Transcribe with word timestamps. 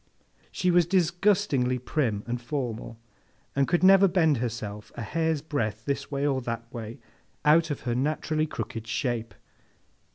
She 0.51 0.71
was 0.71 0.87
disgustingly 0.87 1.77
prim 1.77 2.23
and 2.25 2.41
formal, 2.41 2.97
and 3.55 3.67
could 3.67 3.83
never 3.83 4.07
bend 4.07 4.37
herself 4.37 4.91
a 4.95 5.03
hair's 5.03 5.43
breadth 5.43 5.85
this 5.85 6.09
way 6.09 6.25
or 6.25 6.41
that 6.41 6.63
way, 6.73 6.97
out 7.45 7.69
of 7.69 7.81
her 7.81 7.93
naturally 7.93 8.47
crooked 8.47 8.87
shape. 8.87 9.35